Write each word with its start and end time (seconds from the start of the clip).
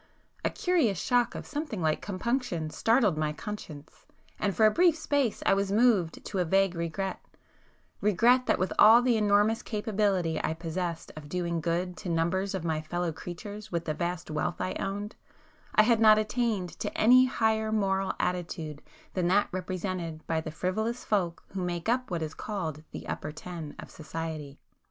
A 0.43 0.49
curious 0.49 0.97
shock 0.99 1.35
of 1.35 1.45
something 1.45 1.79
like 1.79 2.01
compunction 2.01 2.71
startled 2.71 3.19
my 3.19 3.33
[p 3.33 3.37
293] 3.37 3.83
conscience, 3.83 4.05
and 4.39 4.55
for 4.55 4.65
a 4.65 4.71
brief 4.71 4.95
space 4.97 5.43
I 5.45 5.53
was 5.53 5.71
moved 5.71 6.25
to 6.25 6.39
a 6.39 6.43
vague 6.43 6.73
regret,—regret 6.73 8.47
that 8.47 8.57
with 8.57 8.73
all 8.79 9.03
the 9.03 9.15
enormous 9.15 9.61
capability 9.61 10.41
I 10.43 10.55
possessed 10.55 11.11
of 11.15 11.29
doing 11.29 11.61
good 11.61 11.95
to 11.97 12.09
numbers 12.09 12.55
of 12.55 12.63
my 12.63 12.81
fellow 12.81 13.11
creatures 13.11 13.71
with 13.71 13.85
the 13.85 13.93
vast 13.93 14.31
wealth 14.31 14.59
I 14.59 14.73
owned, 14.79 15.15
I 15.75 15.83
had 15.83 15.99
not 15.99 16.17
attained 16.17 16.69
to 16.79 16.91
any 16.97 17.25
higher 17.25 17.71
moral 17.71 18.15
attitude 18.19 18.81
than 19.13 19.27
that 19.27 19.49
represented 19.51 20.25
by 20.25 20.41
the 20.41 20.49
frivolous 20.49 21.03
folk 21.03 21.43
who 21.49 21.61
make 21.61 21.87
up 21.87 22.09
what 22.09 22.23
is 22.23 22.33
called 22.33 22.83
the 22.89 23.07
'Upper 23.07 23.31
Ten' 23.31 23.75
of 23.77 23.91
society. 23.91 24.57